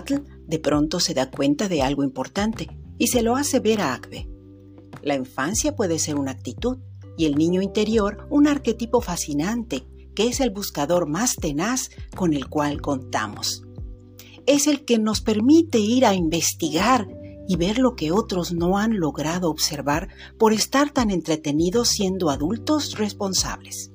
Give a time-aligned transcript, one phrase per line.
[0.00, 4.28] De pronto se da cuenta de algo importante y se lo hace ver a Agbe.
[5.02, 6.78] La infancia puede ser una actitud
[7.16, 12.48] y el niño interior un arquetipo fascinante que es el buscador más tenaz con el
[12.48, 13.64] cual contamos.
[14.46, 17.08] Es el que nos permite ir a investigar
[17.48, 20.08] y ver lo que otros no han logrado observar
[20.38, 23.93] por estar tan entretenidos siendo adultos responsables.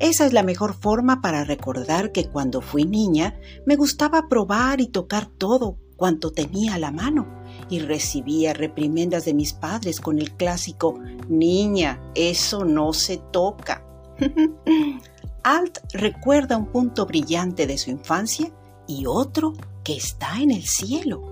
[0.00, 4.88] Esa es la mejor forma para recordar que cuando fui niña me gustaba probar y
[4.88, 7.28] tocar todo cuanto tenía a la mano
[7.68, 13.84] y recibía reprimendas de mis padres con el clásico Niña, eso no se toca.
[15.42, 18.50] Alt recuerda un punto brillante de su infancia
[18.88, 19.52] y otro
[19.84, 21.22] que está en el cielo.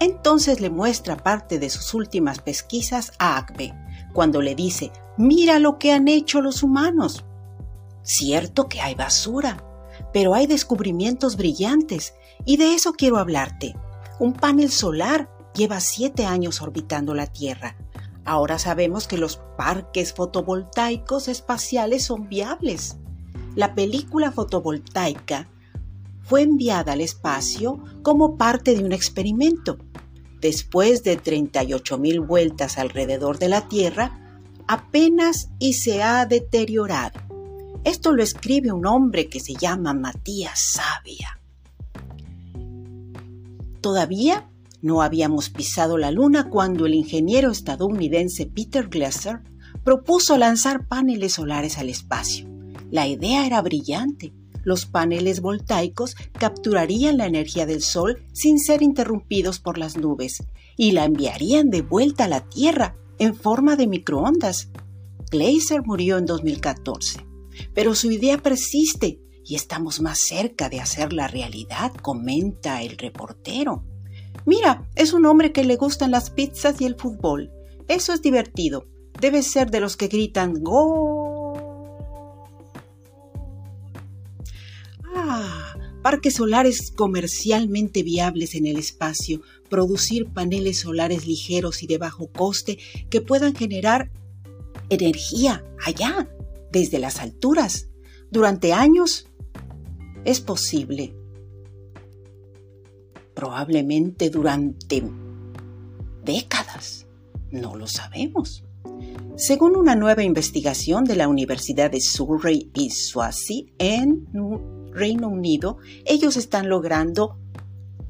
[0.00, 3.72] Entonces le muestra parte de sus últimas pesquisas a Agbe,
[4.12, 7.24] cuando le dice, mira lo que han hecho los humanos.
[8.06, 9.64] Cierto que hay basura,
[10.12, 13.74] pero hay descubrimientos brillantes y de eso quiero hablarte.
[14.20, 17.76] Un panel solar lleva siete años orbitando la Tierra.
[18.24, 22.96] Ahora sabemos que los parques fotovoltaicos espaciales son viables.
[23.56, 25.48] La película fotovoltaica
[26.22, 29.78] fue enviada al espacio como parte de un experimento.
[30.40, 37.35] Después de 38.000 vueltas alrededor de la Tierra, apenas y se ha deteriorado.
[37.86, 41.40] Esto lo escribe un hombre que se llama Matías Sabia.
[43.80, 44.50] Todavía
[44.82, 49.40] no habíamos pisado la Luna cuando el ingeniero estadounidense Peter Glasser
[49.84, 52.48] propuso lanzar paneles solares al espacio.
[52.90, 54.34] La idea era brillante
[54.64, 60.42] los paneles voltaicos capturarían la energía del Sol sin ser interrumpidos por las nubes
[60.76, 64.70] y la enviarían de vuelta a la Tierra en forma de microondas.
[65.30, 67.24] Glaser murió en 2014,
[67.74, 73.84] pero su idea persiste y estamos más cerca de hacerla realidad, comenta el reportero.
[74.44, 77.50] Mira, es un hombre que le gustan las pizzas y el fútbol.
[77.88, 78.86] Eso es divertido.
[79.20, 81.26] Debe ser de los que gritan ¡Gol!
[86.06, 92.78] parques solares comercialmente viables en el espacio, producir paneles solares ligeros y de bajo coste
[93.10, 94.12] que puedan generar
[94.88, 96.28] energía allá,
[96.72, 97.88] desde las alturas.
[98.30, 99.28] Durante años
[100.24, 101.16] es posible.
[103.34, 105.02] Probablemente durante
[106.24, 107.06] décadas.
[107.50, 108.64] No lo sabemos.
[109.36, 114.26] Según una nueva investigación de la Universidad de Surrey y Swansea en
[114.92, 117.38] Reino Unido, ellos están logrando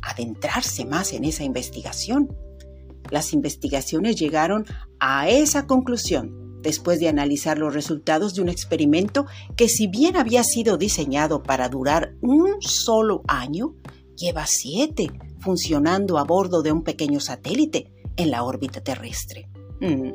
[0.00, 2.34] adentrarse más en esa investigación.
[3.10, 4.66] Las investigaciones llegaron
[5.00, 10.42] a esa conclusión después de analizar los resultados de un experimento que si bien había
[10.42, 13.76] sido diseñado para durar un solo año,
[14.16, 19.48] lleva siete funcionando a bordo de un pequeño satélite en la órbita terrestre.
[19.80, 20.10] Mm.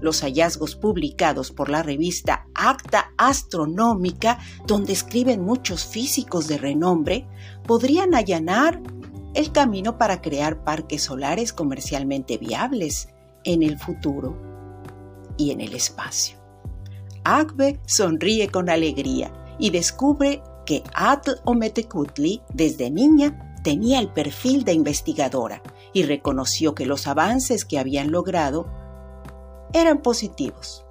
[0.00, 7.26] Los hallazgos publicados por la revista Acta Astronómica, donde escriben muchos físicos de renombre,
[7.66, 8.80] podrían allanar
[9.34, 13.08] el camino para crear parques solares comercialmente viables
[13.42, 14.55] en el futuro
[15.36, 16.38] y en el espacio.
[17.24, 24.72] Agbe sonríe con alegría y descubre que Atl Ometekutli desde niña tenía el perfil de
[24.72, 28.66] investigadora y reconoció que los avances que habían logrado
[29.72, 30.84] eran positivos.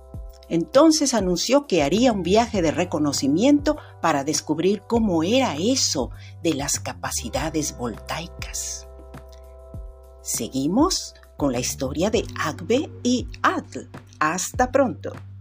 [0.50, 6.12] Entonces anunció que haría un viaje de reconocimiento para descubrir cómo era eso
[6.44, 8.88] de las capacidades voltaicas.
[10.22, 13.90] Seguimos con la historia de Agbe y Adl.
[14.20, 15.35] Hasta pronto.